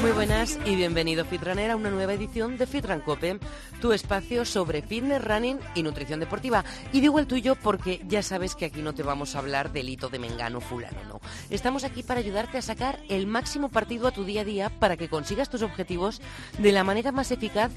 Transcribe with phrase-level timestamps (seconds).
[0.00, 3.38] Muy buenas y bienvenido Fitrunner a una nueva edición de Fitran Cope,
[3.82, 6.64] tu espacio sobre fitness, running y nutrición deportiva.
[6.90, 9.90] Y digo el tuyo porque ya sabes que aquí no te vamos a hablar del
[9.90, 11.20] hito de Mengano fulano, no.
[11.50, 14.96] Estamos aquí para ayudarte a sacar el máximo partido a tu día a día para
[14.96, 16.22] que consigas tus objetivos
[16.56, 17.70] de la manera más eficaz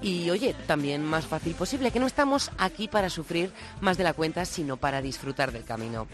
[0.00, 4.14] y, oye, también más fácil posible, que no estamos aquí para sufrir más de la
[4.14, 6.06] cuenta, sino para disfrutar del camino.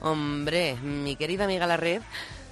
[0.00, 2.00] Hombre, mi querida amiga la red,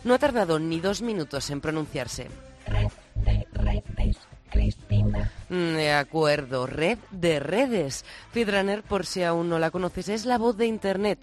[0.05, 2.29] no ha tardado ni dos minutos en pronunciarse.
[2.67, 4.19] Red de redes,
[4.51, 5.31] Cristina.
[5.49, 8.05] De acuerdo, red de redes.
[8.33, 11.19] Feedrunner, por si aún no la conoces, es la voz de Internet.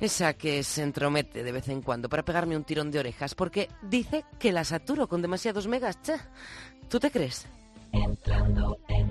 [0.00, 3.68] Esa que se entromete de vez en cuando para pegarme un tirón de orejas, porque
[3.82, 5.98] dice que la saturo con demasiados megas.
[6.88, 7.46] ¿Tú te crees?
[7.92, 9.05] Entrando en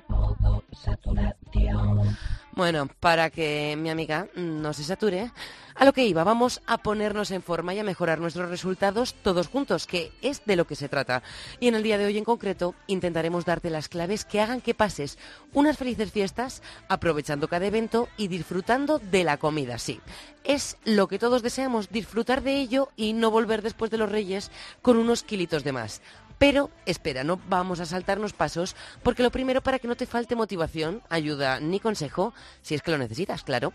[0.76, 2.18] saturación.
[2.52, 5.32] Bueno, para que mi amiga no se sature,
[5.76, 9.50] a lo que iba, vamos a ponernos en forma y a mejorar nuestros resultados todos
[9.50, 11.22] juntos, que es de lo que se trata.
[11.60, 14.74] Y en el día de hoy en concreto intentaremos darte las claves que hagan que
[14.74, 15.18] pases
[15.52, 20.00] unas felices fiestas aprovechando cada evento y disfrutando de la comida, sí.
[20.46, 24.52] Es lo que todos deseamos, disfrutar de ello y no volver después de los reyes
[24.82, 26.02] con unos kilitos de más.
[26.38, 30.36] Pero espera, no vamos a saltarnos pasos, porque lo primero para que no te falte
[30.36, 33.74] motivación, ayuda ni consejo, si es que lo necesitas, claro,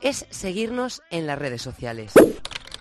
[0.00, 2.12] es seguirnos en las redes sociales.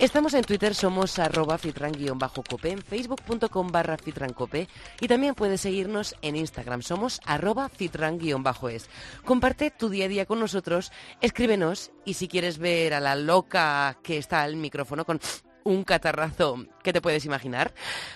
[0.01, 4.67] Estamos en Twitter, somos arroba fitran-cope, en facebook.com barra fitrancope
[4.99, 8.89] y también puedes seguirnos en Instagram, somos arroba fitran-es.
[9.23, 13.95] Comparte tu día a día con nosotros, escríbenos y si quieres ver a la loca
[14.01, 15.19] que está al micrófono con
[15.63, 17.73] un catarrazo que te puedes imaginar,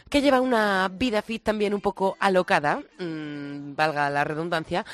[0.10, 4.86] que lleva una vida fit también un poco alocada, mmm, valga la redundancia,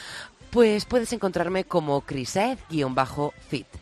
[0.50, 3.81] pues puedes encontrarme como Crised-fit.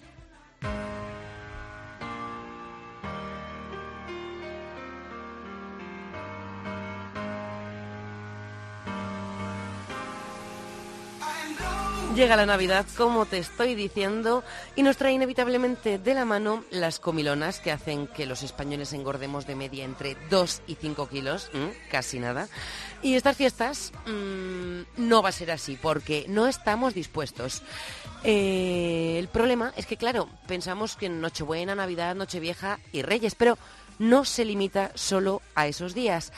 [12.20, 14.44] Llega la Navidad, como te estoy diciendo,
[14.76, 19.48] y nos trae inevitablemente de la mano las comilonas que hacen que los españoles engordemos
[19.48, 21.50] de media entre 2 y 5 kilos,
[21.90, 22.50] casi nada.
[23.02, 27.62] Y estas fiestas mmm, no va a ser así, porque no estamos dispuestos.
[28.26, 33.58] Eh, el problema es que, claro, pensamos que en Nochebuena, Navidad, Nochevieja y Reyes, pero
[33.98, 36.34] no se limita solo a esos días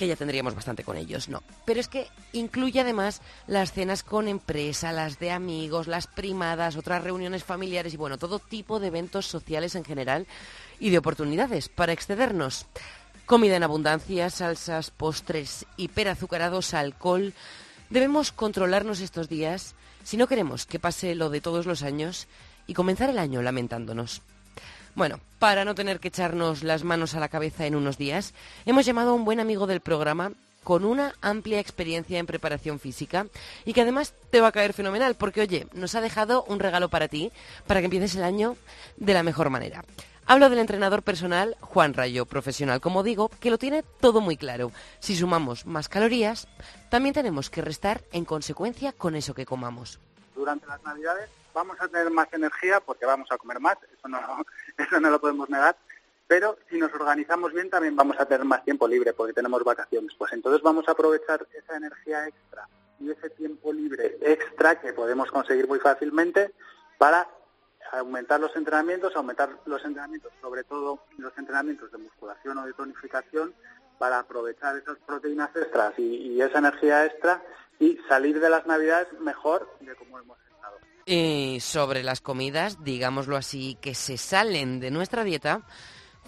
[0.00, 1.42] que ya tendríamos bastante con ellos, no.
[1.66, 7.04] Pero es que incluye además las cenas con empresa, las de amigos, las primadas, otras
[7.04, 10.26] reuniones familiares y bueno, todo tipo de eventos sociales en general
[10.78, 12.64] y de oportunidades para excedernos.
[13.26, 17.34] Comida en abundancia, salsas, postres, hiperazucarados, alcohol.
[17.90, 22.26] Debemos controlarnos estos días si no queremos que pase lo de todos los años
[22.66, 24.22] y comenzar el año lamentándonos.
[24.94, 28.34] Bueno, para no tener que echarnos las manos a la cabeza en unos días,
[28.66, 30.32] hemos llamado a un buen amigo del programa
[30.64, 33.26] con una amplia experiencia en preparación física
[33.64, 36.90] y que además te va a caer fenomenal porque, oye, nos ha dejado un regalo
[36.90, 37.32] para ti,
[37.66, 38.56] para que empieces el año
[38.96, 39.84] de la mejor manera.
[40.26, 44.70] Hablo del entrenador personal Juan Rayo, profesional, como digo, que lo tiene todo muy claro.
[44.98, 46.46] Si sumamos más calorías,
[46.88, 49.98] también tenemos que restar en consecuencia con eso que comamos.
[50.36, 54.18] Durante las Navidades vamos a tener más energía porque vamos a comer más, eso no,
[54.78, 55.76] eso no lo podemos negar,
[56.26, 60.14] pero si nos organizamos bien también vamos a tener más tiempo libre porque tenemos vacaciones.
[60.16, 62.68] Pues entonces vamos a aprovechar esa energía extra
[63.00, 66.54] y ese tiempo libre extra que podemos conseguir muy fácilmente
[66.98, 67.26] para
[67.92, 73.52] aumentar los entrenamientos, aumentar los entrenamientos, sobre todo los entrenamientos de musculación o de tonificación,
[73.98, 77.42] para aprovechar esas proteínas extras y, y esa energía extra
[77.80, 80.38] y salir de las navidades mejor de como hemos.
[81.12, 85.62] Y sobre las comidas, digámoslo así, que se salen de nuestra dieta,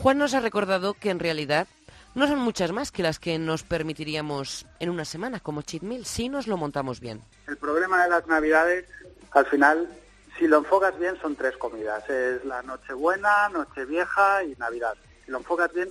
[0.01, 1.69] Juan nos ha recordado que en realidad
[2.17, 6.05] no son muchas más que las que nos permitiríamos en una semana como cheat meal
[6.05, 7.23] si nos lo montamos bien.
[7.47, 8.87] El problema de las navidades,
[9.31, 9.89] al final,
[10.37, 12.03] si lo enfocas bien, son tres comidas.
[12.11, 14.97] Es la Nochebuena, Nochevieja y Navidad.
[15.25, 15.91] Si lo enfocas bien,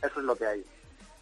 [0.00, 0.64] eso es lo que hay.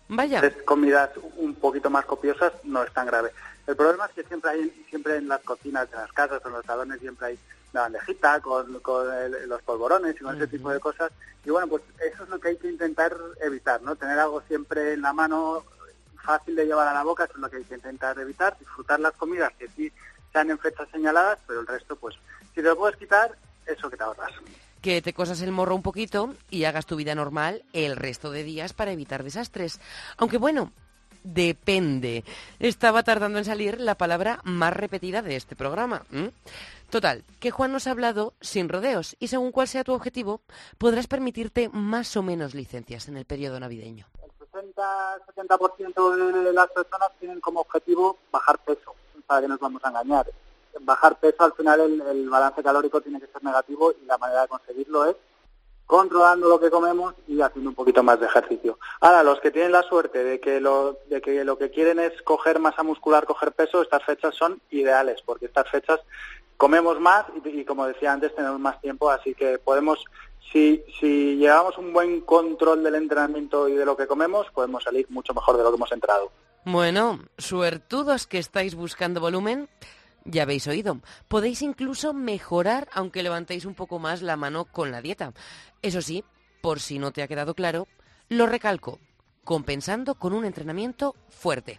[0.09, 0.41] Vaya.
[0.65, 3.33] Comidas un poquito más copiosas no es tan grave.
[3.67, 6.65] El problema es que siempre hay, siempre en las cocinas, en las casas, en los
[6.65, 7.39] salones, siempre hay
[7.73, 11.11] la bandejita con, con el- los polvorones y con ese tipo de cosas.
[11.45, 13.97] Y bueno, pues eso es lo que hay que intentar evitar, ¿no?
[13.97, 15.65] Tener algo siempre en la mano
[16.23, 18.57] fácil de llevar a la boca, eso es lo que hay que intentar evitar.
[18.59, 19.93] Disfrutar las comidas que sí
[20.33, 22.15] sean en fechas señaladas, pero el resto, pues,
[22.55, 23.37] si te lo puedes quitar,
[23.67, 24.31] eso que te ahorras.
[24.81, 28.45] Que te cosas el morro un poquito y hagas tu vida normal el resto de
[28.45, 29.81] días para evitar desastres.
[30.17, 30.73] Aunque bueno,
[31.25, 32.25] depende.
[32.59, 36.05] Estaba tardando en salir la palabra más repetida de este programa.
[36.91, 40.41] Total, que Juan nos ha hablado sin rodeos y según cuál sea tu objetivo,
[40.79, 44.07] podrás permitirte más o menos licencias en el periodo navideño.
[44.23, 48.95] El 60-70% de las personas tienen como objetivo bajar peso,
[49.27, 50.27] para que nos vamos a engañar.
[50.81, 54.49] Bajar peso, al final el, balance calórico tiene que ser negativo y la manera de
[54.49, 55.17] conseguirlo es
[55.87, 58.79] controlando lo que comemos y haciendo un poquito más de ejercicio.
[59.01, 62.21] Ahora, los que tienen la suerte de que lo, de que, lo que quieren es
[62.23, 66.01] coger masa muscular, coger peso, estas fechas son ideales, porque estas fechas
[66.57, 70.05] comemos más y, y como decía antes, tenemos más tiempo, así que podemos,
[70.53, 75.07] si, si llevamos un buen control del entrenamiento y de lo que comemos, podemos salir
[75.11, 76.33] mucho mejor de lo que hemos entrado.
[76.69, 79.69] Bueno, suertudos que estáis buscando volumen,
[80.27, 81.01] ya habéis oído.
[81.29, 85.33] Podéis incluso mejorar aunque levantéis un poco más la mano con la dieta.
[85.83, 86.25] Eso sí,
[86.61, 87.87] por si no te ha quedado claro,
[88.29, 88.99] lo recalco,
[89.45, 91.79] compensando con un entrenamiento fuerte.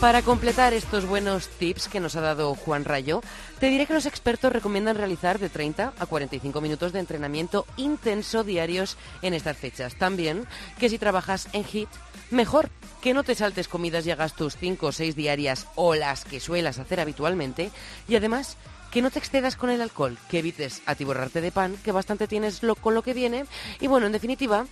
[0.00, 3.22] Para completar estos buenos tips que nos ha dado Juan Rayo,
[3.58, 8.44] te diré que los expertos recomiendan realizar de 30 a 45 minutos de entrenamiento intenso
[8.44, 9.94] diarios en estas fechas.
[9.94, 10.46] También
[10.78, 11.88] que si trabajas en HIT,
[12.30, 12.68] mejor
[13.00, 16.40] que no te saltes comidas y hagas tus 5 o 6 diarias o las que
[16.40, 17.70] suelas hacer habitualmente.
[18.08, 18.56] Y además
[18.90, 22.60] que no te excedas con el alcohol, que evites atiborrarte de pan, que bastante tienes
[22.80, 23.46] con lo que viene.
[23.80, 24.66] Y bueno, en definitiva,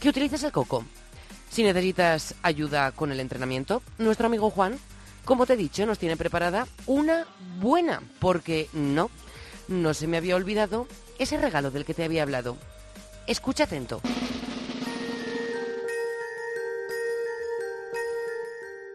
[0.00, 0.84] que utilices el coco.
[1.50, 4.78] Si necesitas ayuda con el entrenamiento, nuestro amigo Juan,
[5.24, 7.26] como te he dicho, nos tiene preparada una
[7.60, 9.10] buena, porque no,
[9.68, 10.86] no se me había olvidado
[11.18, 12.56] ese regalo del que te había hablado.
[13.26, 14.00] Escucha atento.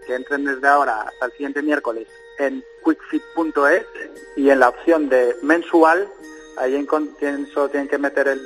[0.06, 2.08] Que entren desde ahora hasta el siguiente miércoles
[2.40, 3.86] en quickfit.es
[4.36, 6.08] y en la opción de mensual,
[6.58, 8.40] ahí en, solo tienen que meter el,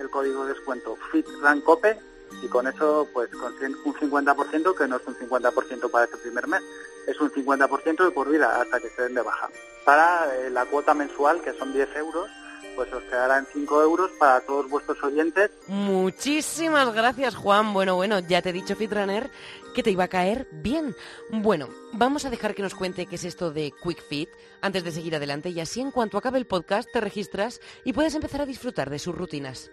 [0.00, 1.96] el código de descuento FITRANCOPE
[2.42, 6.46] y con eso pues consiguen un 50% que no es un 50% para este primer
[6.46, 6.62] mes,
[7.06, 9.48] es un 50% de por vida hasta que se den de baja.
[9.84, 12.30] Para eh, la cuota mensual, que son 10 euros,
[12.76, 15.50] pues os quedará en 5 euros para todos vuestros oyentes.
[15.66, 17.72] Muchísimas gracias, Juan.
[17.72, 19.30] Bueno, bueno, ya te he dicho, Fitrunner,
[19.74, 20.94] que te iba a caer bien.
[21.30, 24.28] Bueno, vamos a dejar que nos cuente qué es esto de Quick Fit
[24.60, 28.14] antes de seguir adelante y así en cuanto acabe el podcast te registras y puedes
[28.14, 29.70] empezar a disfrutar de sus rutinas.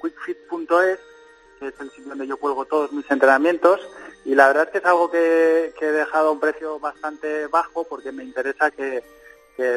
[0.00, 1.13] quickfit.es
[1.58, 3.80] que es el sitio donde yo cuelgo todos mis entrenamientos
[4.24, 7.84] y la verdad es que es algo que, he dejado a un precio bastante bajo
[7.84, 9.02] porque me interesa que,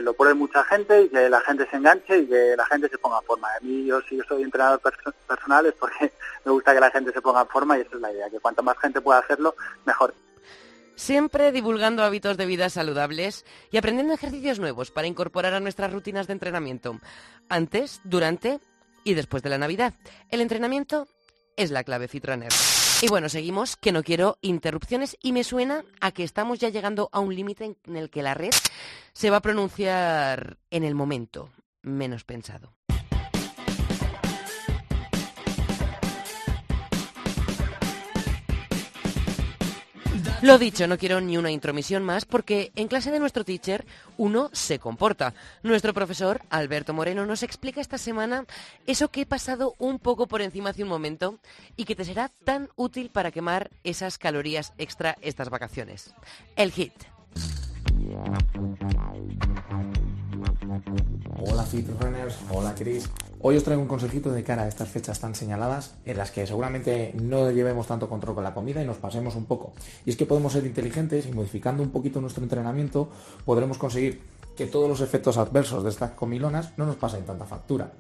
[0.01, 2.97] lo pruebe mucha gente y que la gente se enganche y que la gente se
[2.97, 3.47] ponga en forma.
[3.47, 6.11] A mí, yo si yo soy entrenador perso personal es porque
[6.45, 8.39] me gusta que la gente se ponga en forma y esa es la idea, que
[8.39, 10.15] cuanto más gente pueda hacerlo, mejor.
[10.95, 16.25] Siempre divulgando hábitos de vida saludables y aprendiendo ejercicios nuevos para incorporar a nuestras rutinas
[16.25, 16.99] de entrenamiento,
[17.47, 18.59] antes, durante
[19.03, 19.93] y después de la Navidad.
[20.31, 21.07] El entrenamiento
[21.57, 22.53] es la clave Fitrunner.
[23.01, 27.09] Y bueno, seguimos, que no quiero interrupciones y me suena a que estamos ya llegando
[27.11, 28.51] a un límite en el que la red
[29.13, 31.49] se va a pronunciar en el momento
[31.81, 32.76] menos pensado.
[40.43, 43.85] Lo dicho, no quiero ni una intromisión más porque en clase de nuestro teacher
[44.17, 45.33] uno se comporta.
[45.63, 48.45] Nuestro profesor, Alberto Moreno, nos explica esta semana
[48.85, 51.39] eso que he pasado un poco por encima hace un momento
[51.75, 56.13] y que te será tan útil para quemar esas calorías extra estas vacaciones.
[56.55, 56.93] El hit.
[61.39, 63.07] Hola Fitrunners, hola Chris.
[63.41, 66.47] Hoy os traigo un consejito de cara a estas fechas tan señaladas en las que
[66.47, 69.73] seguramente no llevemos tanto control con la comida y nos pasemos un poco.
[70.03, 73.09] Y es que podemos ser inteligentes y modificando un poquito nuestro entrenamiento
[73.45, 74.19] podremos conseguir
[74.55, 77.91] que todos los efectos adversos de estas comilonas no nos pasen tanta factura.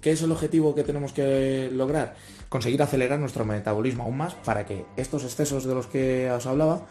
[0.00, 2.14] ¿Qué es el objetivo que tenemos que lograr?
[2.48, 6.82] Conseguir acelerar nuestro metabolismo aún más para que estos excesos de los que os hablaba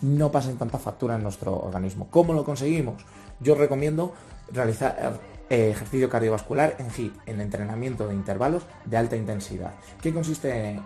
[0.00, 2.08] no pasen tanta factura en nuestro organismo.
[2.10, 3.04] ¿Cómo lo conseguimos?
[3.38, 4.14] Yo os recomiendo
[4.52, 9.74] realizar eh, ejercicio cardiovascular en HIIT, en entrenamiento de intervalos de alta intensidad.
[10.00, 10.80] ¿Qué consiste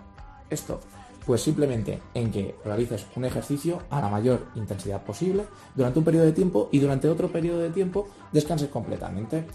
[0.49, 0.81] esto?
[1.25, 5.43] Pues simplemente en que realices un ejercicio a la mayor intensidad posible
[5.75, 9.45] durante un periodo de tiempo y durante otro periodo de tiempo descanses completamente.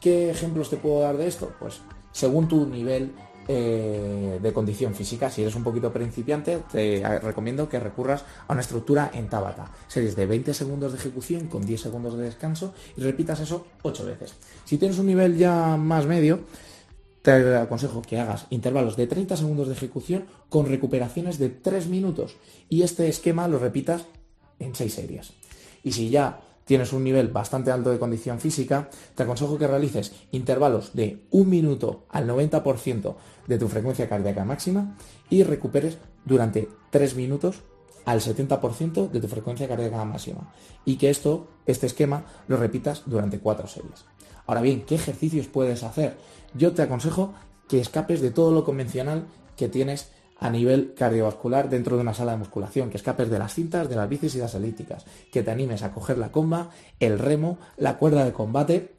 [0.00, 1.52] ¿Qué ejemplos te puedo dar de esto?
[1.58, 1.80] Pues
[2.12, 3.12] según tu nivel
[3.52, 5.28] eh, de condición física.
[5.28, 9.72] Si eres un poquito principiante, te recomiendo que recurras a una estructura en Tabata.
[9.88, 14.06] Series de 20 segundos de ejecución con 10 segundos de descanso y repitas eso 8
[14.06, 14.34] veces.
[14.64, 16.44] Si tienes un nivel ya más medio,
[17.22, 22.36] te aconsejo que hagas intervalos de 30 segundos de ejecución con recuperaciones de 3 minutos
[22.68, 24.04] y este esquema lo repitas
[24.60, 25.32] en 6 series.
[25.82, 30.12] Y si ya tienes un nivel bastante alto de condición física, te aconsejo que realices
[30.30, 33.14] intervalos de un minuto al 90%
[33.46, 34.96] de tu frecuencia cardíaca máxima
[35.28, 37.62] y recuperes durante 3 minutos
[38.04, 40.52] al 70% de tu frecuencia cardíaca máxima.
[40.84, 44.04] Y que esto, este esquema, lo repitas durante 4 series.
[44.46, 46.16] Ahora bien, ¿qué ejercicios puedes hacer?
[46.54, 47.34] Yo te aconsejo
[47.68, 49.26] que escapes de todo lo convencional
[49.56, 53.54] que tienes a nivel cardiovascular dentro de una sala de musculación, que escapes de las
[53.54, 57.18] cintas, de las bicis y las elípticas, que te animes a coger la comba, el
[57.18, 58.94] remo, la cuerda de combate,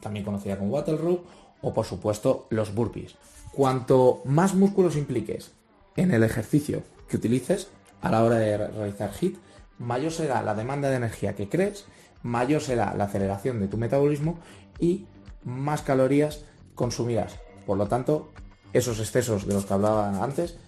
[0.00, 1.26] también conocida como wattle rope,
[1.62, 3.16] o por supuesto los burpees.
[3.52, 5.52] Cuanto más músculos impliques
[5.96, 7.68] en el ejercicio que utilices
[8.02, 9.38] a la hora de realizar HIT,
[9.78, 11.86] mayor será la demanda de energía que crees,
[12.22, 14.38] mayor será la aceleración de tu metabolismo
[14.78, 15.06] y
[15.44, 17.38] más calorías consumirás.
[17.64, 18.32] Por lo tanto,
[18.74, 20.58] esos excesos de los que hablaba antes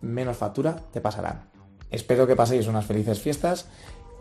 [0.00, 1.50] menos factura te pasarán.
[1.90, 3.68] Espero que paséis unas felices fiestas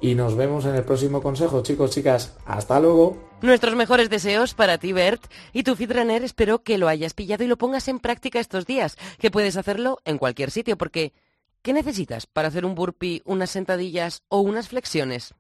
[0.01, 2.36] y nos vemos en el próximo consejo, chicos, chicas.
[2.46, 3.17] Hasta luego.
[3.41, 5.24] Nuestros mejores deseos para ti, Bert.
[5.53, 8.98] Y tu Fitrunner, espero que lo hayas pillado y lo pongas en práctica estos días,
[9.20, 11.13] que puedes hacerlo en cualquier sitio, porque
[11.62, 15.36] ¿qué necesitas para hacer un burpee, unas sentadillas o unas flexiones?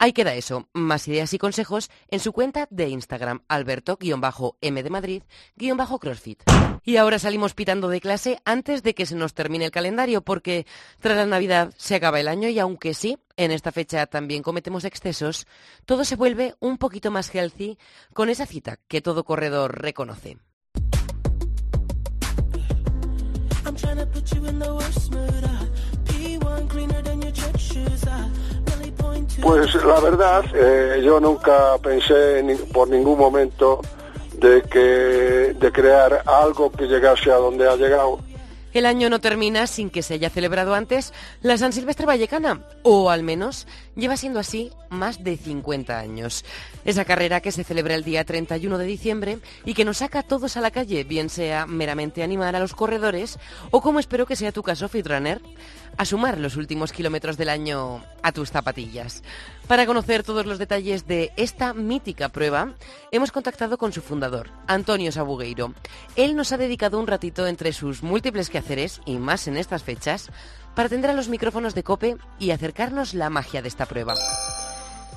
[0.00, 0.68] Ahí queda eso.
[0.72, 6.42] Más ideas y consejos en su cuenta de Instagram, alberto-m de Madrid-crossfit.
[6.84, 10.66] Y ahora salimos pitando de clase antes de que se nos termine el calendario, porque
[11.00, 14.84] tras la Navidad se acaba el año y aunque sí, en esta fecha también cometemos
[14.84, 15.48] excesos,
[15.84, 17.76] todo se vuelve un poquito más healthy
[18.14, 20.38] con esa cita que todo corredor reconoce.
[29.40, 32.42] Pues la verdad, eh, yo nunca pensé
[32.72, 33.80] por ningún momento
[34.34, 38.18] de que de crear algo que llegase a donde ha llegado.
[38.74, 43.10] El año no termina sin que se haya celebrado antes la San Silvestre Vallecana, o
[43.10, 43.66] al menos
[43.96, 46.44] lleva siendo así más de 50 años.
[46.84, 50.22] Esa carrera que se celebra el día 31 de diciembre y que nos saca a
[50.22, 53.38] todos a la calle, bien sea meramente animar a los corredores
[53.70, 55.40] o como espero que sea tu caso, Fitrunner,
[55.98, 59.22] a sumar los últimos kilómetros del año a tus zapatillas.
[59.66, 62.72] Para conocer todos los detalles de esta mítica prueba,
[63.10, 65.74] hemos contactado con su fundador, Antonio Sabugueiro.
[66.14, 70.30] Él nos ha dedicado un ratito entre sus múltiples quehaceres, y más en estas fechas,
[70.76, 74.14] para atender a los micrófonos de Cope y acercarnos la magia de esta prueba.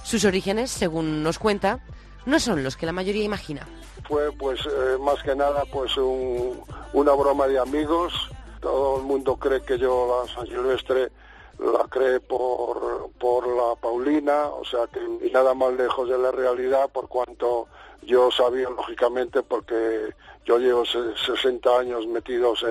[0.04, 1.80] Sus orígenes, según nos cuenta,
[2.26, 3.68] no son los que la mayoría imagina.
[4.08, 8.14] Fue pues eh, más que nada pues una broma de amigos
[8.62, 11.12] todo el mundo cree que yo la San Silvestre
[11.60, 15.00] la cree por, por la Paulina, o sea que
[15.32, 17.68] nada más lejos de la realidad por cuanto
[18.04, 20.14] yo sabía lógicamente porque
[20.46, 22.66] yo llevo 60 años metidos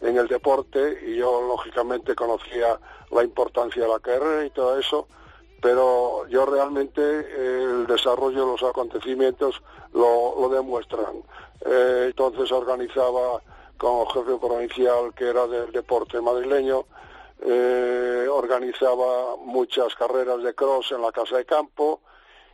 [0.00, 2.78] en, el deporte y yo lógicamente conocía
[3.10, 5.06] la importancia de la carrera y todo eso,
[5.60, 11.22] pero yo realmente el desarrollo de los acontecimientos lo, demuestran.
[11.66, 13.42] Eh, entonces organizaba
[13.80, 16.84] como jefe provincial que era del deporte madrileño,
[17.40, 22.02] eh, organizaba muchas carreras de cross en la casa de campo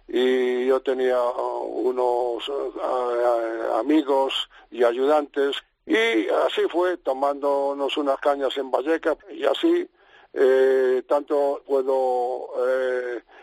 [0.07, 8.71] y yo tenía unos eh, amigos y ayudantes y así fue, tomándonos unas cañas en
[8.71, 9.89] Valleca y así
[10.33, 12.51] eh, tanto puedo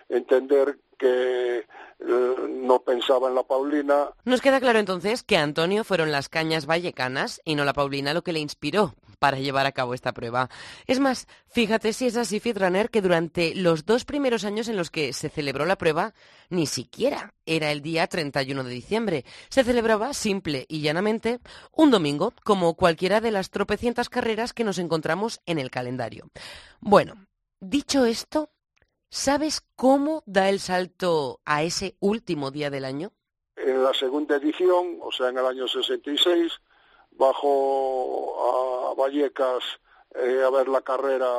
[0.08, 4.10] entender que eh, no pensaba en la Paulina.
[4.26, 8.14] Nos queda claro entonces que a Antonio fueron las cañas vallecanas y no la Paulina
[8.14, 10.50] lo que le inspiró para llevar a cabo esta prueba.
[10.86, 14.92] Es más, fíjate si es así, Fitrunner, que durante los dos primeros años en los
[14.92, 16.14] que se celebró la prueba,
[16.50, 19.26] ni siquiera era el día 31 de diciembre.
[19.48, 21.40] Se celebraba simple y llanamente
[21.72, 26.30] un domingo, como cualquiera de las tropecientas carreras que nos encontramos en el calendario.
[26.82, 27.26] Bueno,
[27.62, 28.50] dicho esto,
[29.16, 33.12] ¿Sabes cómo da el salto a ese último día del año?
[33.56, 36.52] En la segunda edición, o sea, en el año 66,
[37.12, 39.64] bajo a Vallecas
[40.16, 41.30] eh, a ver la carrera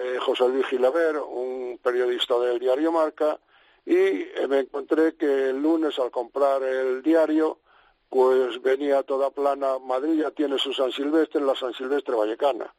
[0.00, 3.38] eh, José Luis Gilaver, un periodista del diario Marca,
[3.84, 7.60] y eh, me encontré que el lunes al comprar el diario,
[8.08, 12.74] pues venía toda plana, Madrid ya tiene su San Silvestre, la San Silvestre Vallecana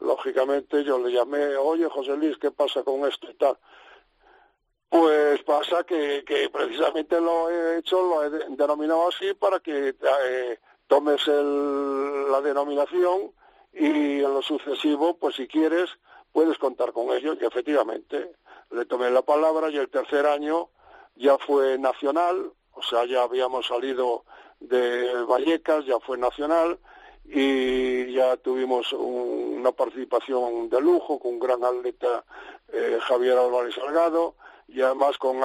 [0.00, 3.56] lógicamente yo le llamé, oye José Luis, ¿qué pasa con esto y tal?
[4.88, 11.26] Pues pasa que, precisamente lo he hecho, lo he denominado así para que eh, tomes
[11.26, 13.32] la denominación
[13.72, 15.90] y en lo sucesivo, pues si quieres,
[16.32, 17.34] puedes contar con ello.
[17.38, 18.32] Y efectivamente,
[18.70, 20.70] le tomé la palabra y el tercer año
[21.16, 24.24] ya fue nacional, o sea, ya habíamos salido
[24.60, 26.78] de Vallecas, ya fue nacional
[27.28, 32.24] y ya tuvimos una participación de lujo con un gran atleta
[32.72, 34.36] eh, Javier Álvarez Salgado
[34.68, 35.38] y además con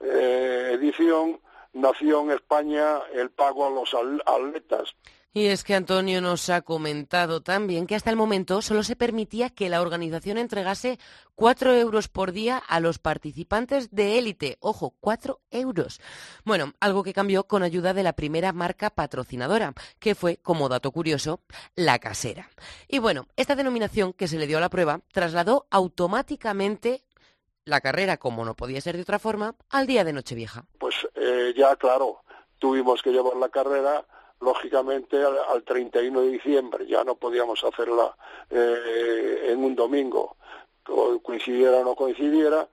[0.00, 1.40] eh, edición
[1.72, 3.94] nació en España el pago a los
[4.26, 4.94] atletas.
[5.38, 9.50] Y es que Antonio nos ha comentado también que hasta el momento solo se permitía
[9.50, 10.98] que la organización entregase
[11.36, 14.56] cuatro euros por día a los participantes de élite.
[14.58, 16.00] Ojo, cuatro euros.
[16.44, 20.90] Bueno, algo que cambió con ayuda de la primera marca patrocinadora, que fue, como dato
[20.90, 21.38] curioso,
[21.76, 22.50] la casera.
[22.88, 27.04] Y bueno, esta denominación que se le dio a la prueba trasladó automáticamente
[27.64, 30.64] la carrera, como no podía ser de otra forma, al día de Nochevieja.
[30.80, 32.24] Pues eh, ya, claro,
[32.58, 34.04] tuvimos que llevar la carrera,
[34.40, 36.86] lógicamente, al, al 31 de diciembre.
[36.86, 38.16] Ya no podíamos hacerla
[38.50, 40.36] eh, en un domingo,
[40.84, 42.68] co- coincidiera o no coincidiera.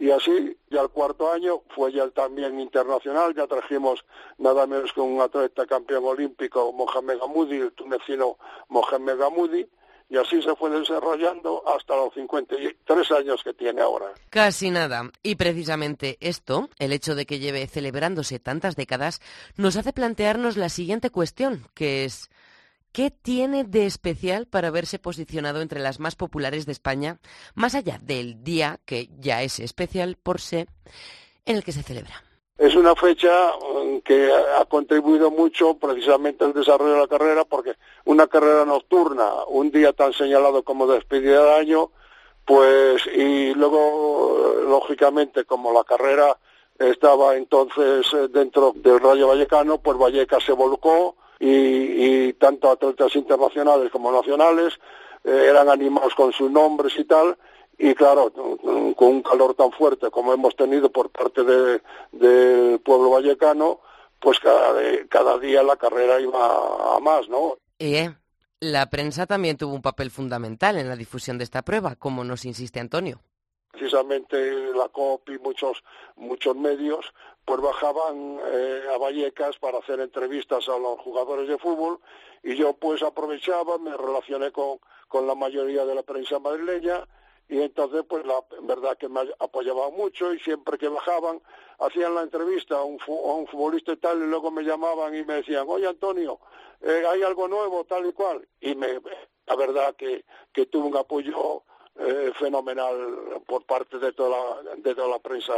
[0.00, 4.04] Y así, ya el cuarto año fue ya también internacional, ya trajimos
[4.38, 9.68] nada menos que un atleta campeón olímpico, Mohamed Gamoudi, el tunecino Mohamed Gamoudi,
[10.10, 14.06] y así se fue desarrollando hasta los 53 años que tiene ahora.
[14.30, 15.10] Casi nada.
[15.22, 19.20] Y precisamente esto, el hecho de que lleve celebrándose tantas décadas,
[19.56, 22.30] nos hace plantearnos la siguiente cuestión, que es
[22.92, 27.18] ¿qué tiene de especial para haberse posicionado entre las más populares de España,
[27.54, 30.66] más allá del día, que ya es especial por sí,
[31.44, 32.27] en el que se celebra?
[32.58, 37.74] Es una fecha mm, que ha contribuido mucho precisamente al desarrollo de la carrera porque
[38.04, 41.90] una carrera nocturna, un día tan señalado como despedida de año,
[42.44, 46.36] pues y luego lógicamente como la carrera
[46.76, 53.14] estaba entonces eh, dentro del Rayo Vallecano, pues Vallecas se volcó y, y tanto atletas
[53.14, 54.74] internacionales como nacionales
[55.22, 57.36] eh, eran animados con sus nombres y tal
[57.78, 61.80] y claro, con un calor tan fuerte como hemos tenido por parte de-
[62.12, 63.80] del pueblo vallecano,
[64.20, 67.56] pues cada, de- cada día la carrera iba a más, ¿no?
[67.78, 68.14] Y, eh,
[68.60, 72.44] la prensa también tuvo un papel fundamental en la difusión de esta prueba, como nos
[72.44, 73.20] insiste Antonio.
[73.70, 75.84] Precisamente la COP y muchos,
[76.16, 77.06] muchos medios
[77.44, 82.00] pues bajaban eh, a Vallecas para hacer entrevistas a los jugadores de fútbol
[82.42, 87.06] y yo pues aprovechaba, me relacioné con, con la mayoría de la prensa madrileña
[87.48, 91.40] y entonces pues la verdad que me apoyaban mucho y siempre que bajaban
[91.78, 95.24] hacían la entrevista a un, a un futbolista y tal y luego me llamaban y
[95.24, 96.38] me decían oye Antonio
[96.82, 99.00] eh, hay algo nuevo tal y cual y me
[99.46, 101.62] la verdad que, que tuve un apoyo
[101.98, 105.54] eh, fenomenal por parte de toda la, de toda la prensa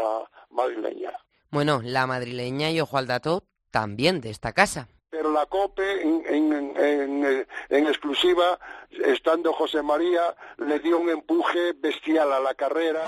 [0.50, 1.12] madrileña
[1.50, 4.88] Bueno, la madrileña y ojo al dato también de esta casa.
[5.10, 8.58] Pero la COPE en, en- en- en exclusiva,
[9.04, 13.04] estando José María, le dio un empuje bestial a la carrera.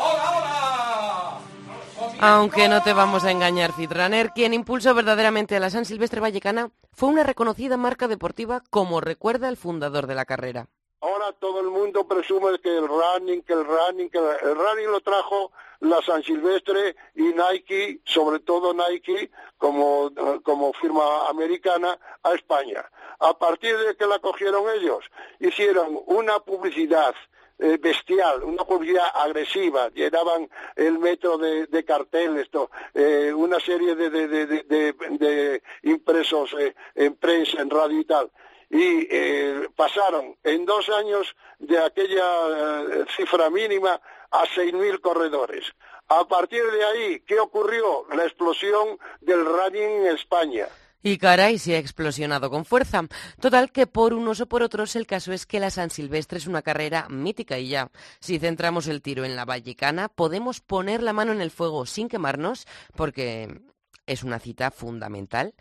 [2.21, 6.71] Aunque no te vamos a engañar, Fitrunner, quien impulsó verdaderamente a la San Silvestre Vallecana
[6.93, 10.67] fue una reconocida marca deportiva, como recuerda el fundador de la carrera.
[11.03, 15.01] Ahora todo el mundo presume que el running, que el running, que el running lo
[15.01, 20.13] trajo la San Silvestre y Nike, sobre todo Nike, como,
[20.45, 22.89] como firma americana, a España.
[23.19, 25.05] A partir de que la cogieron ellos,
[25.41, 27.17] hicieron una publicidad
[27.59, 32.49] eh, bestial, una publicidad agresiva, llenaban el metro de, de carteles,
[32.95, 38.31] eh, una serie de impresos eh, en prensa, en radio y tal.
[38.73, 45.67] Y eh, pasaron en dos años de aquella eh, cifra mínima a 6.000 corredores.
[46.09, 48.07] A partir de ahí, ¿qué ocurrió?
[48.15, 50.67] La explosión del running en España.
[51.05, 53.03] Y caray, se ha explosionado con fuerza.
[53.41, 56.47] Total que por unos o por otros el caso es que la San Silvestre es
[56.47, 57.91] una carrera mítica y ya.
[58.21, 62.09] Si centramos el tiro en la Vallecana, podemos poner la mano en el fuego sin
[62.09, 63.61] quemarnos, porque
[64.07, 65.55] es una cita fundamental.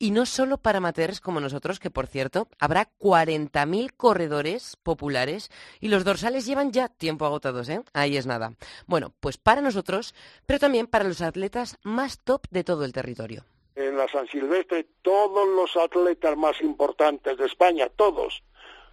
[0.00, 5.88] Y no solo para amateurs como nosotros, que por cierto, habrá 40.000 corredores populares y
[5.88, 7.82] los dorsales llevan ya tiempo agotados, ¿eh?
[7.94, 8.52] Ahí es nada.
[8.86, 10.14] Bueno, pues para nosotros,
[10.46, 13.44] pero también para los atletas más top de todo el territorio.
[13.74, 18.42] En la San Silvestre, todos los atletas más importantes de España, todos,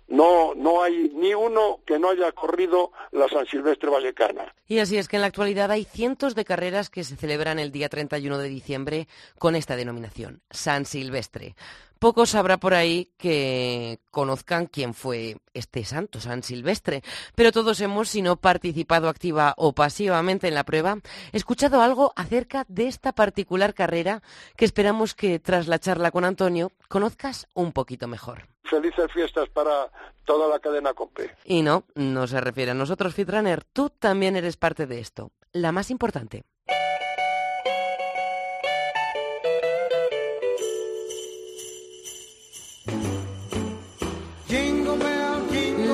[0.07, 4.53] no, no hay ni uno que no haya corrido la San Silvestre Vallecana.
[4.67, 7.71] Y así es que en la actualidad hay cientos de carreras que se celebran el
[7.71, 9.07] día 31 de diciembre
[9.39, 11.55] con esta denominación, San Silvestre.
[11.99, 17.03] Pocos habrá por ahí que conozcan quién fue este santo, San Silvestre,
[17.35, 20.99] pero todos hemos, si no participado activa o pasivamente en la prueba,
[21.31, 24.21] escuchado algo acerca de esta particular carrera
[24.57, 28.54] que esperamos que tras la charla con Antonio conozcas un poquito mejor.
[28.69, 29.89] Felices fiestas para
[30.25, 31.31] toda la cadena COPE.
[31.45, 35.71] Y no, no se refiere a nosotros, Fitrunner, tú también eres parte de esto, la
[35.71, 36.43] más importante.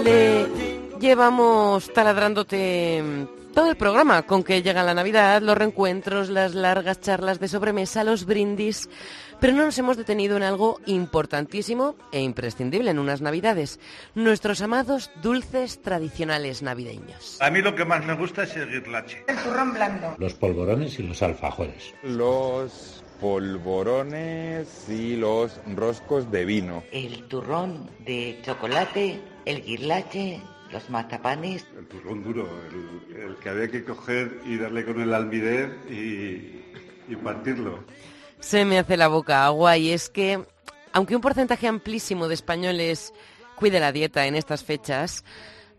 [0.04, 0.48] Le
[1.00, 7.40] llevamos taladrándote todo el programa con que llega la Navidad, los reencuentros, las largas charlas
[7.40, 8.90] de sobremesa, los brindis.
[9.40, 13.80] Pero no nos hemos detenido en algo importantísimo e imprescindible en unas Navidades,
[14.14, 17.42] nuestros amados dulces tradicionales navideños.
[17.42, 19.24] A mí lo que más me gusta es el guirlache.
[19.28, 20.16] El turrón blando.
[20.20, 21.94] Los polvorones y los alfajores.
[22.04, 26.84] Los polvorones y los roscos de vino.
[26.92, 30.40] El turrón de chocolate, el guirlache,
[30.72, 31.66] los mazapanes.
[31.78, 37.12] El turrón duro, el, el, que había que coger y darle con el almidén y,
[37.12, 37.84] y partirlo.
[38.40, 40.44] Se me hace la boca agua y es que,
[40.94, 43.14] aunque un porcentaje amplísimo de españoles
[43.56, 45.24] cuide la dieta en estas fechas,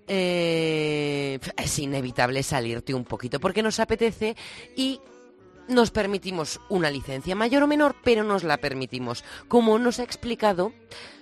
[0.06, 4.36] eh, es inevitable salirte un poquito porque nos apetece
[4.76, 5.00] y
[5.68, 10.72] nos permitimos una licencia mayor o menor, pero nos la permitimos, como nos ha explicado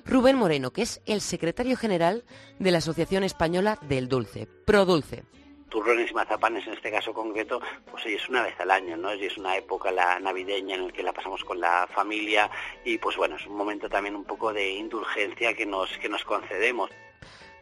[0.05, 2.24] Rubén Moreno, que es el secretario general
[2.59, 5.24] de la Asociación Española del Dulce, Produlce
[5.70, 9.11] turrones y mazapanes en este caso concreto, pues es una vez al año, ¿no?
[9.11, 12.50] Es una época la navideña en la que la pasamos con la familia
[12.85, 16.24] y pues bueno, es un momento también un poco de indulgencia que nos, que nos
[16.24, 16.90] concedemos.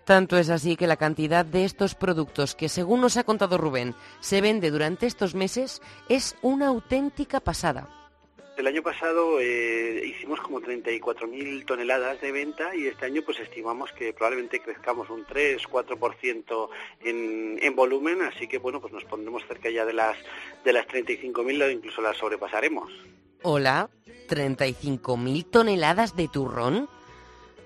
[0.09, 3.95] Tanto es así que la cantidad de estos productos que, según nos ha contado Rubén,
[4.21, 7.91] se vende durante estos meses es una auténtica pasada.
[8.57, 13.93] El año pasado eh, hicimos como 34.000 toneladas de venta y este año pues estimamos
[13.93, 16.71] que probablemente crezcamos un 3-4%
[17.05, 20.17] en, en volumen, así que bueno, pues nos pondremos cerca ya de las,
[20.65, 22.91] de las 35.000 o incluso las sobrepasaremos.
[23.43, 23.91] Hola,
[24.27, 26.89] ¿35.000 toneladas de turrón?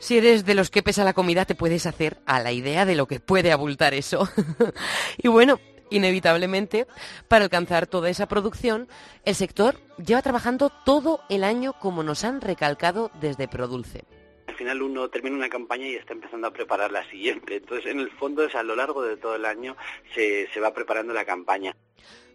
[0.02, 2.96] Si eres de los que pesa la comida, te puedes hacer a la idea de
[2.96, 4.28] lo que puede abultar eso.
[5.16, 5.60] y bueno,
[5.90, 6.88] inevitablemente,
[7.28, 8.88] para alcanzar toda esa producción,
[9.24, 14.02] el sector lleva trabajando todo el año como nos han recalcado desde Produlce.
[14.46, 17.56] Al final uno termina una campaña y está empezando a preparar la siguiente.
[17.56, 19.76] Entonces, en el fondo, es a lo largo de todo el año
[20.14, 21.76] se, se va preparando la campaña.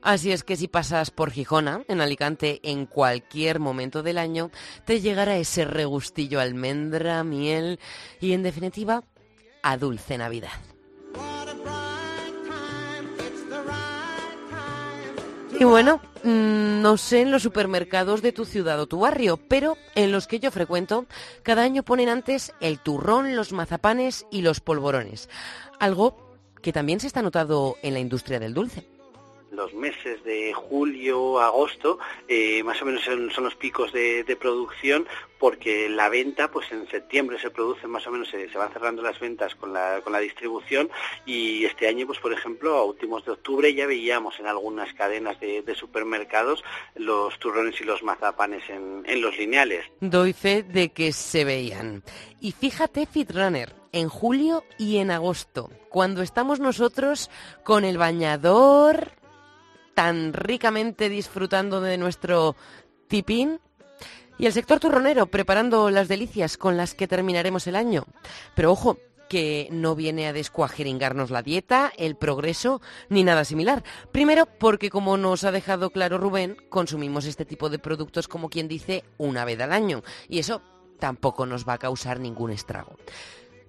[0.01, 4.51] Así es que si pasas por Gijona, en Alicante, en cualquier momento del año,
[4.85, 7.79] te llegará ese regustillo almendra, miel
[8.21, 9.03] y, en definitiva,
[9.63, 10.76] a dulce Navidad.
[15.59, 19.75] Y bueno, mm, no sé en los supermercados de tu ciudad o tu barrio, pero
[19.95, 21.05] en los que yo frecuento,
[21.41, 25.29] cada año ponen antes el turrón, los mazapanes y los polvorones.
[25.79, 28.96] Algo que también se está notado en la industria del dulce
[29.51, 35.07] los meses de julio, agosto, eh, más o menos son, los picos de, producción,
[35.39, 39.19] porque la venta, pues en septiembre se produce más o menos, se, van cerrando las
[39.19, 40.89] ventas con la, con la distribución
[41.25, 45.39] y este año, pues por ejemplo, a últimos de octubre ya veíamos en algunas cadenas
[45.39, 46.63] de, de supermercados
[46.95, 49.85] los turrones y los mazapanes en, en los lineales.
[50.01, 52.03] Doy fe de que se veían.
[52.39, 57.29] Y fíjate, Fitrunner, en julio y en agosto, cuando estamos nosotros
[57.63, 59.16] con el bañador
[59.97, 62.55] tan ricamente disfrutando de nuestro
[63.07, 63.59] tipín
[64.37, 68.05] y el sector turronero preparando las delicias con las que terminaremos el año.
[68.53, 72.79] Pero ojo, que no viene a descuajeringarnos la dieta, el progreso,
[73.09, 73.83] ni nada similar.
[74.11, 78.67] Primero, porque como nos ha dejado claro Rubén, consumimos este tipo de productos como quien
[78.67, 80.03] dice una vez al año.
[80.29, 80.61] Y eso
[80.99, 82.97] tampoco nos va a causar ningún estrago.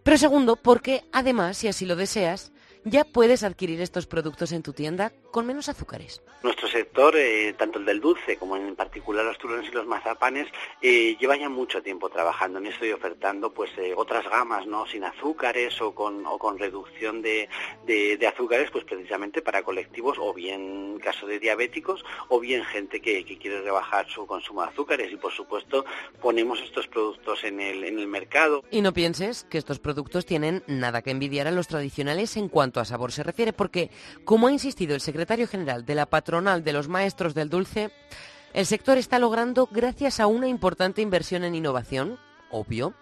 [0.02, 2.52] Pero segundo, porque además, si así lo deseas,
[2.84, 6.22] ya puedes adquirir estos productos en tu tienda con menos azúcares.
[6.42, 10.46] Nuestro sector, eh, tanto el del dulce como en particular los turrones y los mazapanes,
[10.80, 14.86] eh, lleva ya mucho tiempo trabajando en esto y ofertando pues eh, otras gamas, ¿no?
[14.86, 17.48] Sin azúcares o con, o con reducción de,
[17.86, 23.00] de, de, azúcares, pues precisamente para colectivos o bien caso de diabéticos o bien gente
[23.00, 25.84] que, que, quiere rebajar su consumo de azúcares y por supuesto
[26.20, 28.62] ponemos estos productos en el, en el mercado.
[28.70, 32.67] Y no pienses que estos productos tienen nada que envidiar a los tradicionales en cuanto
[32.76, 33.90] a sabor se refiere, porque
[34.24, 37.90] como ha insistido el secretario general de la patronal de los maestros del dulce,
[38.52, 42.18] el sector está logrando, gracias a una importante inversión en innovación,
[42.50, 42.94] obvio,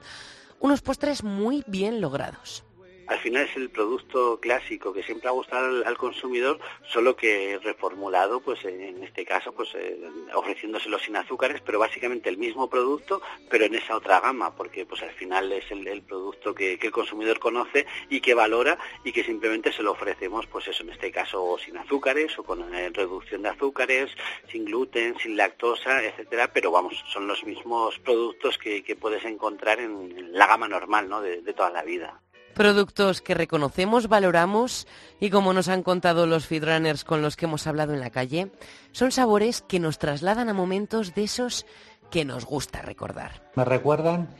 [0.61, 2.65] unos postres muy bien logrados
[3.07, 8.41] al final es el producto clásico que siempre ha gustado al, consumidor, solo que reformulado,
[8.41, 9.99] pues en este caso, pues eh,
[10.35, 15.03] ofreciéndoselo sin azúcares, pero básicamente el mismo producto, pero en esa otra gama, porque pues
[15.03, 19.73] al final es el, producto que, el consumidor conoce y que valora y que simplemente
[19.73, 23.49] se lo ofrecemos, pues eso en este caso sin azúcares o con eh, reducción de
[23.51, 24.11] azúcares,
[24.51, 30.33] sin gluten, sin lactosa, etcétera, pero vamos, son los mismos productos que, puedes encontrar en,
[30.33, 31.21] la gama normal, ¿no?
[31.21, 32.21] de toda la vida.
[32.57, 34.89] Productos que reconocemos, valoramos
[35.21, 38.51] y como nos han contado los feedrunners con los que hemos hablado en la calle,
[38.93, 41.67] son sabores que nos trasladan a momentos de esos
[42.11, 43.43] que nos gusta recordar.
[43.57, 44.31] Me recuerdan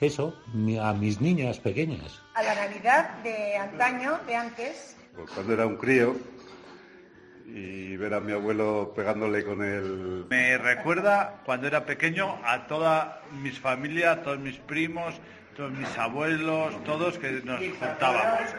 [0.00, 0.34] eso,
[0.82, 2.20] a mis niñas pequeñas.
[2.34, 4.94] A la Navidad de antaño, de antes.
[5.14, 6.14] Pues cuando era un crío
[7.46, 10.26] y ver a mi abuelo pegándole con el...
[10.28, 15.14] Me recuerda cuando era pequeño a toda mis familia, a todos mis primos,
[15.56, 18.50] todos mis abuelos, todos que nos juntábamos.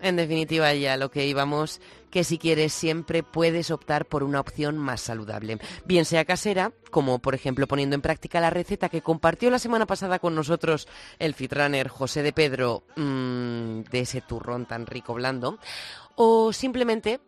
[0.00, 4.76] En definitiva, ya lo que íbamos, que si quieres siempre puedes optar por una opción
[4.76, 9.48] más saludable, bien sea casera, como por ejemplo poniendo en práctica la receta que compartió
[9.48, 10.88] la semana pasada con nosotros
[11.20, 15.58] el fitrunner José de Pedro mmm, de ese turrón tan rico blando,
[16.16, 17.20] o simplemente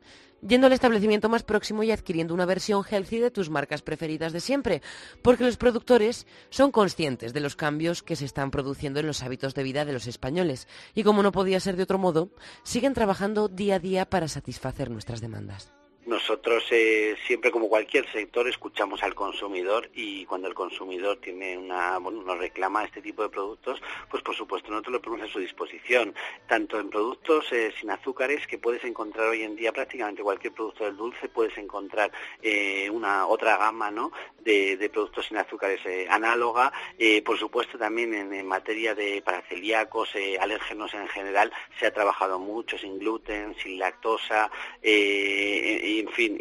[0.46, 4.40] yendo al establecimiento más próximo y adquiriendo una versión healthy de tus marcas preferidas de
[4.40, 4.82] siempre,
[5.22, 9.54] porque los productores son conscientes de los cambios que se están produciendo en los hábitos
[9.54, 12.30] de vida de los españoles y como no podía ser de otro modo,
[12.62, 15.83] siguen trabajando día a día para satisfacer nuestras demandas.
[16.06, 21.98] Nosotros eh, siempre, como cualquier sector, escuchamos al consumidor y cuando el consumidor tiene una,
[21.98, 25.38] bueno, nos reclama este tipo de productos, pues por supuesto nosotros lo ponemos a su
[25.38, 26.14] disposición,
[26.46, 30.84] tanto en productos eh, sin azúcares que puedes encontrar hoy en día prácticamente cualquier producto
[30.84, 32.12] del dulce, puedes encontrar
[32.42, 34.12] eh, una otra gama ¿no?
[34.40, 39.40] de, de productos sin azúcares eh, análoga, eh, por supuesto también en, materia de para
[39.42, 44.50] celíacos, alérgenos en general, se ha trabajado mucho sin gluten, sin lactosa,
[44.82, 46.38] eh, y en fin,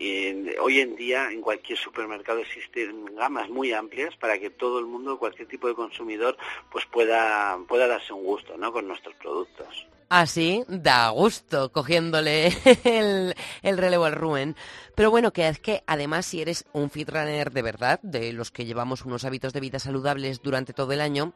[0.61, 5.19] hoy en día en cualquier supermercado existen gamas muy amplias para que todo el mundo,
[5.19, 6.37] cualquier tipo de consumidor,
[6.71, 8.71] pues pueda, pueda darse un gusto ¿no?
[8.71, 9.87] con nuestros productos.
[10.09, 12.47] Así da gusto cogiéndole
[12.83, 14.55] el, el, relevo al Ruen.
[14.95, 18.65] Pero bueno, que es que además si eres un fitrunner de verdad, de los que
[18.65, 21.33] llevamos unos hábitos de vida saludables durante todo el año,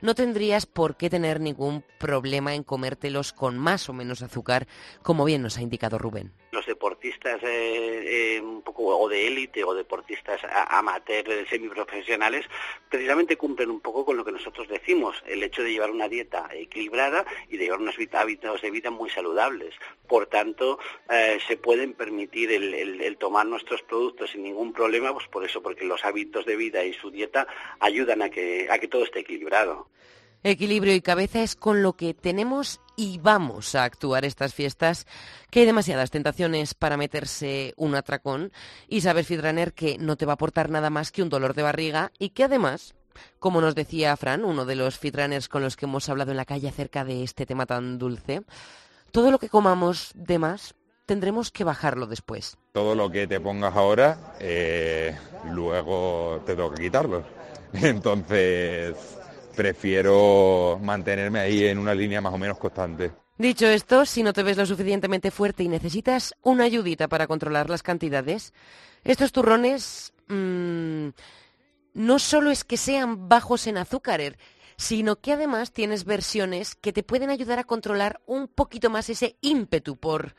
[0.00, 4.66] no tendrías por qué tener ningún problema en comértelos con más o menos azúcar,
[5.02, 6.32] como bien nos ha indicado Rubén.
[6.52, 12.46] Los deportistas eh, eh, un poco o de élite o deportistas amateur, semiprofesionales,
[12.88, 16.48] precisamente cumplen un poco con lo que nosotros decimos, el hecho de llevar una dieta
[16.52, 19.74] equilibrada y de llevar unos hábitos de vida muy saludables.
[20.06, 25.12] Por tanto, eh, se pueden permitir el, el, el, tomar nuestros productos sin ningún problema,
[25.12, 27.46] pues por eso, porque los hábitos de vida y su dieta
[27.78, 29.88] ayudan a que, a que todo esté equilibrado.
[30.42, 35.06] Equilibrio y cabeza es con lo que tenemos y vamos a actuar estas fiestas,
[35.50, 38.52] que hay demasiadas tentaciones para meterse un atracón
[38.88, 41.62] y sabes, Fidraner, que no te va a aportar nada más que un dolor de
[41.62, 42.94] barriga y que además
[43.38, 46.44] como nos decía Fran, uno de los fitrunners con los que hemos hablado en la
[46.44, 48.42] calle acerca de este tema tan dulce,
[49.10, 50.74] todo lo que comamos de más
[51.06, 52.56] tendremos que bajarlo después.
[52.72, 55.16] Todo lo que te pongas ahora, eh,
[55.50, 57.24] luego te tengo que quitarlo.
[57.72, 58.94] Entonces,
[59.54, 63.12] prefiero mantenerme ahí en una línea más o menos constante.
[63.38, 67.70] Dicho esto, si no te ves lo suficientemente fuerte y necesitas una ayudita para controlar
[67.70, 68.52] las cantidades,
[69.02, 71.08] estos turrones mmm,
[71.94, 74.36] no solo es que sean bajos en azúcar,
[74.76, 79.36] sino que además tienes versiones que te pueden ayudar a controlar un poquito más ese
[79.40, 80.34] ímpetu por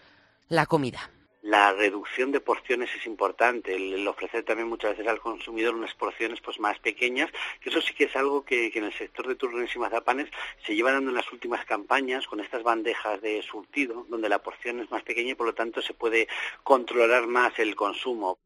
[0.47, 1.11] la comida.
[1.41, 6.39] La reducción de porciones es importante, el, ofrecer también muchas veces al consumidor unas porciones
[6.39, 9.33] pues más pequeñas, que eso sí que es algo que, que en el sector de
[9.33, 10.29] turrones y mazapanes
[10.63, 14.81] se lleva dando en las últimas campañas con estas bandejas de surtido, donde la porción
[14.81, 16.27] es más pequeña y por lo tanto se puede
[16.61, 18.37] controlar más el consumo.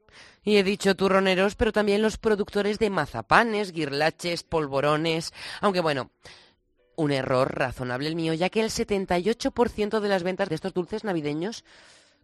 [0.46, 6.12] Y he dicho turroneros, pero también los productores de mazapanes, guirlaches, polvorones, aunque bueno,
[6.96, 11.04] un error razonable el mío, ya que el 78% de las ventas de estos dulces
[11.04, 11.66] navideños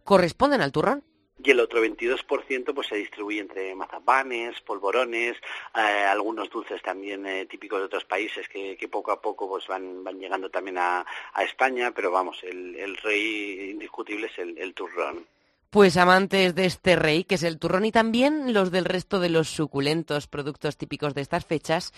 [0.04, 1.04] corresponden al turrón.
[1.44, 5.36] Y el otro 22% pues se distribuye entre mazapanes, polvorones,
[5.74, 9.66] eh, algunos dulces también eh, típicos de otros países que, que, poco a poco pues
[9.66, 14.56] van, van llegando también a, a España, pero vamos, el, el, rey indiscutible es el,
[14.56, 15.26] el turrón.
[15.70, 19.30] Pues amantes de este rey, que es el turrón, y también los del resto de
[19.30, 21.94] los suculentos productos típicos de estas fechas,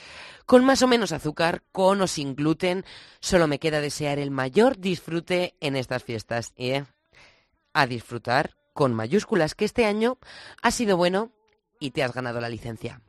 [0.47, 2.85] con más o menos azúcar, con o sin gluten,
[3.19, 6.55] solo me queda desear el mayor disfrute en estas fiestas.
[6.57, 6.85] ¿eh?
[7.75, 10.19] A disfrutar con mayúsculas, que este año
[10.63, 11.31] ha sido bueno
[11.79, 13.01] y te has ganado la licencia.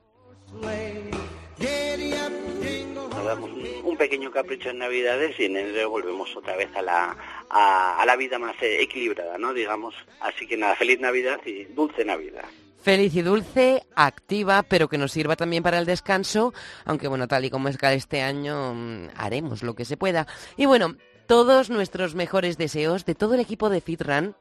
[2.94, 3.50] Nos damos
[3.84, 7.16] un pequeño capricho en Navidades y en enero volvemos otra vez a la,
[7.50, 9.54] a, a la vida más equilibrada, ¿no?
[9.54, 9.96] Digamos.
[10.20, 12.46] Así que nada, feliz Navidad y dulce Navidad.
[12.86, 16.54] Feliz y dulce, activa, pero que nos sirva también para el descanso,
[16.86, 20.28] aunque bueno, tal y como es este año, mm, haremos lo que se pueda.
[20.56, 20.96] Y bueno,
[21.28, 24.36] todos nuestros mejores deseos de todo el equipo de FitRun.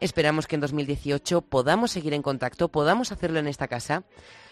[0.00, 4.04] Esperamos que en 2018 podamos seguir en contacto, podamos hacerlo en esta casa.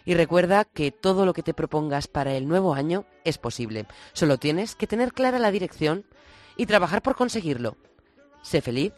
[0.06, 3.86] Y recuerda que todo lo que te propongas para el nuevo año es posible.
[4.12, 6.04] Solo tienes que tener clara la dirección
[6.56, 7.76] y trabajar por conseguirlo.
[8.42, 8.92] Sé feliz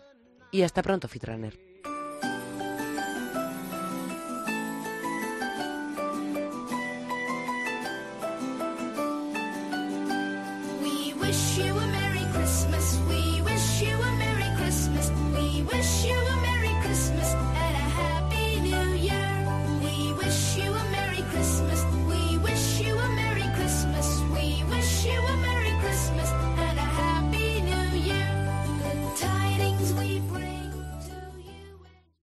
[0.51, 1.67] y hasta pronto, Fitrunner.